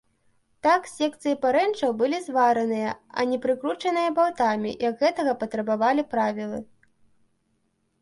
[0.67, 6.59] Так секцыі парэнчаў былі звараныя, а не прыкручаныя балтамі, як гэтага патрабавалі правілы.